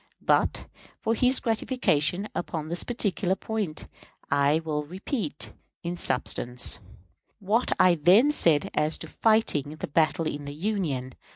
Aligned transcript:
But, 0.23 0.65
for 0.99 1.13
his 1.13 1.39
gratification 1.39 2.27
upon 2.33 2.69
this 2.69 2.83
particular 2.83 3.35
point, 3.35 3.87
I 4.31 4.59
will 4.65 4.83
repeat, 4.83 5.53
in 5.83 5.95
substance, 5.95 6.79
what 7.37 7.71
I 7.79 7.93
then 7.93 8.31
said 8.31 8.71
as 8.73 8.97
to 8.97 9.07
fighting 9.07 9.75
the 9.75 9.85
battle 9.85 10.25
in 10.27 10.45
the 10.45 10.55
Union. 10.55 11.13